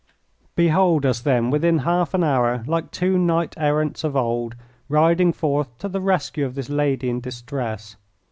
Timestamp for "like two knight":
2.65-3.53